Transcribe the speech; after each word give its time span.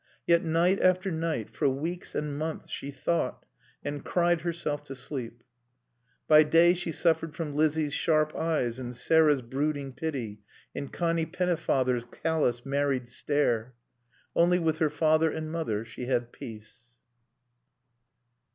Yet 0.25 0.43
night 0.43 0.81
after 0.81 1.11
night, 1.11 1.51
for 1.51 1.69
weeks 1.69 2.15
and 2.15 2.35
months, 2.35 2.71
she 2.71 2.89
thought, 2.89 3.45
and 3.85 4.03
cried 4.03 4.41
herself 4.41 4.83
to 4.85 4.95
sleep. 4.95 5.43
By 6.27 6.41
day 6.41 6.73
she 6.73 6.91
suffered 6.91 7.35
from 7.35 7.53
Lizzie's 7.53 7.93
sharp 7.93 8.35
eyes 8.35 8.79
and 8.79 8.95
Sarah's 8.95 9.43
brooding 9.43 9.93
pity 9.93 10.41
and 10.73 10.91
Connie 10.91 11.27
Pennefather's 11.27 12.05
callous, 12.05 12.65
married 12.65 13.09
stare. 13.09 13.75
Only 14.35 14.57
with 14.57 14.79
her 14.79 14.89
father 14.89 15.29
and 15.31 15.51
mother 15.51 15.85
she 15.85 16.05
had 16.07 16.31
peace. 16.31 16.95